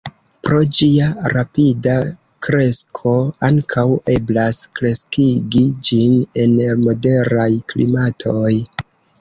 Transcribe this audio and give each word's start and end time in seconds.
Pro 0.45 0.59
ĝia 0.77 1.09
rapida 1.33 1.93
kresko 2.47 3.13
ankaŭ 3.49 3.85
eblas 4.15 4.59
kreskigi 4.81 5.65
ĝin 5.91 6.19
en 6.47 6.59
moderaj 6.89 7.49
klimatoj. 7.75 8.53